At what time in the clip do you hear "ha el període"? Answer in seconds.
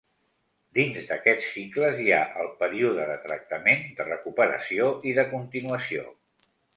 2.15-3.05